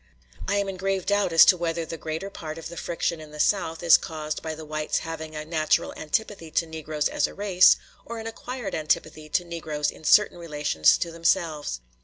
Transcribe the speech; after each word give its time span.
I 0.47 0.55
am 0.55 0.67
in 0.67 0.77
grave 0.77 1.05
doubt 1.05 1.31
as 1.31 1.45
to 1.45 1.55
whether 1.55 1.85
the 1.85 1.95
greater 1.95 2.31
part 2.31 2.57
of 2.57 2.69
the 2.69 2.75
friction 2.75 3.21
in 3.21 3.29
the 3.29 3.39
South 3.39 3.83
is 3.83 3.97
caused 3.97 4.41
by 4.41 4.55
the 4.55 4.65
whites' 4.65 4.97
having 5.05 5.35
a 5.35 5.45
natural 5.45 5.93
antipathy 5.95 6.49
to 6.49 6.65
Negroes 6.65 7.07
as 7.07 7.27
a 7.27 7.35
race, 7.35 7.77
or 8.03 8.17
an 8.17 8.25
acquired 8.25 8.73
antipathy 8.73 9.29
to 9.29 9.43
Negroes 9.45 9.91
in 9.91 10.03
certain 10.03 10.39
relations 10.39 10.97
to 10.97 11.11
themselves. 11.11 11.81